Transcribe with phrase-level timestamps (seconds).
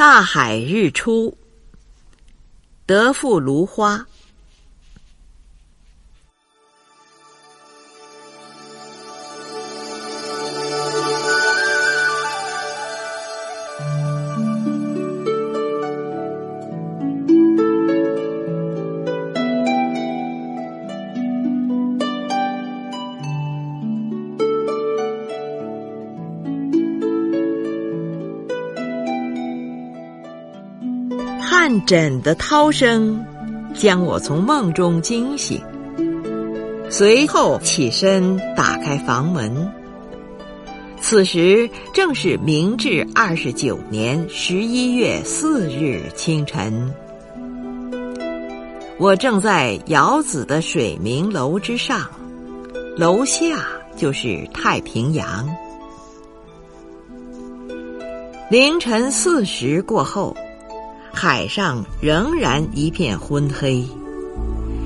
[0.00, 1.36] 大海日出，
[2.86, 4.06] 德富芦花。
[31.84, 33.24] 枕的涛声
[33.74, 35.60] 将我从梦中惊醒，
[36.88, 39.70] 随后起身打开房门。
[41.00, 46.92] 此时正是明治二十九年十一月四日清晨，
[48.98, 52.08] 我正在窑子的水明楼之上，
[52.96, 53.66] 楼下
[53.96, 55.48] 就是太平洋。
[58.50, 60.36] 凌晨四时过后。
[61.22, 63.84] 海上仍然一片昏黑，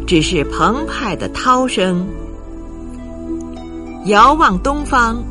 [0.04, 2.04] 只是澎湃的涛声。
[4.06, 5.22] 遥望东方，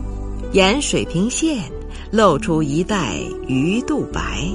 [0.53, 1.69] 沿水平线
[2.09, 3.17] 露出一带
[3.49, 4.47] 鱼肚白。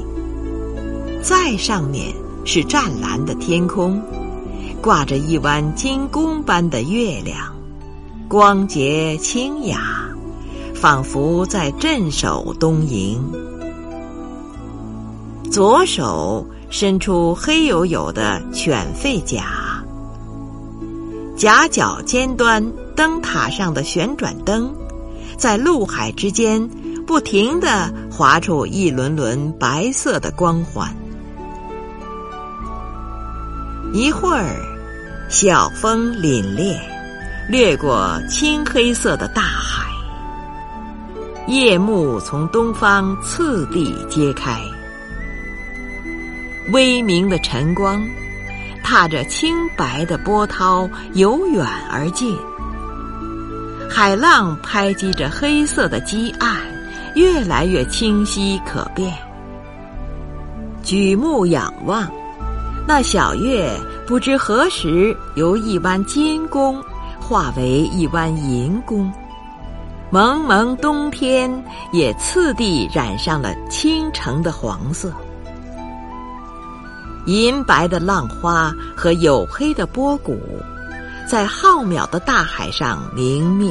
[1.21, 2.15] 再上面
[2.47, 4.01] 是湛蓝的天空，
[4.81, 7.55] 挂着一弯金弓般的月亮，
[8.27, 10.09] 光洁清雅，
[10.75, 13.19] 仿佛在镇守东瀛。
[15.51, 19.83] 左手伸出黑黝黝的犬吠甲，
[21.37, 22.63] 甲角尖端
[22.95, 24.71] 灯塔上的旋转灯，
[25.39, 26.69] 在陆海之间
[27.07, 30.95] 不停地划出一轮轮白色的光环。
[33.95, 34.55] 一会儿，
[35.31, 36.79] 小风凛冽，
[37.49, 39.91] 掠过青黑色的大海，
[41.47, 44.61] 夜幕从东方次第揭开。
[46.71, 48.07] 微明的晨光，
[48.85, 52.37] 踏着清白的波涛由远而近，
[53.89, 56.59] 海浪拍击着黑色的基岸，
[57.15, 59.11] 越来越清晰可辨。
[60.83, 62.07] 举目仰望，
[62.87, 63.71] 那小月
[64.07, 66.83] 不知何时由一弯金弓
[67.19, 69.11] 化为一弯银弓，
[70.11, 71.51] 蒙蒙冬天
[71.93, 75.11] 也次第染上了倾城的黄色。
[77.29, 80.41] 银白的浪花和黝黑的波谷，
[81.29, 83.71] 在浩渺的大海上明灭。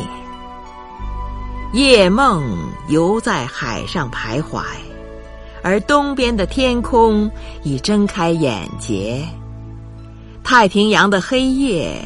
[1.73, 2.43] 夜梦
[2.87, 4.61] 犹在海上徘徊，
[5.63, 7.29] 而东边的天空
[7.63, 9.27] 已睁开眼睫，
[10.43, 11.99] 太平洋的黑夜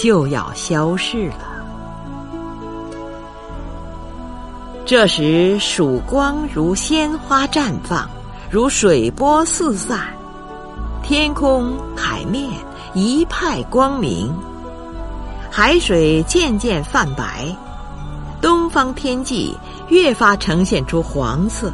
[0.00, 1.50] 就要消逝了。
[4.86, 8.08] 这时，曙光如鲜花绽放，
[8.48, 10.06] 如水波四散。
[11.06, 12.50] 天空海面
[12.94, 14.34] 一派光明，
[15.50, 17.54] 海水渐渐泛白，
[18.40, 19.54] 东方天际
[19.88, 21.70] 越发呈现出黄色。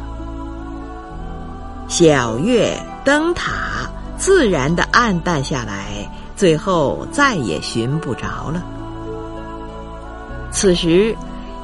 [1.87, 6.05] 小月灯塔自然的暗淡下来，
[6.35, 8.61] 最后再也寻不着了。
[10.51, 11.15] 此时，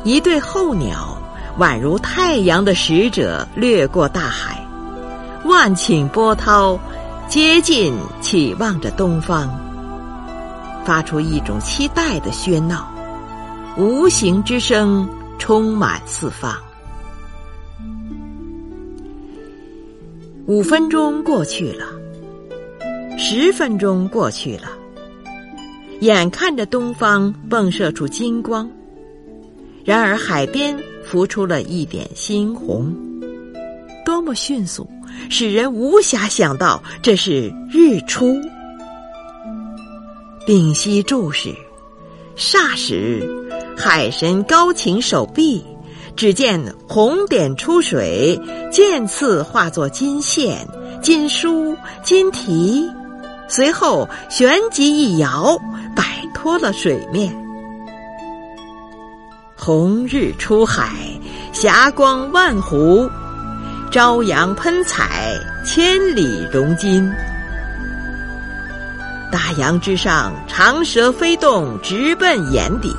[0.06, 1.18] 一对候鸟
[1.60, 4.66] 宛如太阳的使者掠过大海，
[5.44, 6.80] 万顷波涛。
[7.30, 9.50] 接近，期望着东方，
[10.86, 12.88] 发出一种期待的喧闹，
[13.78, 16.56] 无形之声充满四方。
[20.46, 21.86] 五分钟过去了，
[23.18, 24.70] 十分钟过去了，
[26.00, 28.70] 眼看着东方迸射出金光，
[29.84, 32.96] 然而海边浮出了一点猩红，
[34.06, 34.90] 多么迅速！
[35.30, 38.40] 使人无暇想到这是日出。
[40.46, 41.54] 屏息注视，
[42.38, 43.28] 霎时，
[43.76, 45.66] 海神高擎手臂，
[46.16, 48.40] 只见红点出水，
[48.72, 50.66] 渐次化作金线、
[51.02, 52.90] 金梳、金蹄，
[53.50, 55.58] 随后旋即一摇，
[55.94, 56.04] 摆
[56.34, 57.36] 脱了水面。
[59.58, 60.94] 红日出海，
[61.52, 63.10] 霞光万湖。
[63.98, 65.34] 朝阳喷彩，
[65.66, 67.12] 千里融金。
[69.32, 72.96] 大洋之上，长蛇飞动，直奔眼底。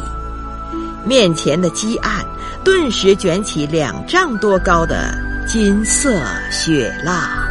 [1.05, 2.27] 面前的积岸，
[2.65, 5.17] 顿时卷起两丈多高的
[5.47, 7.48] 金色雪浪。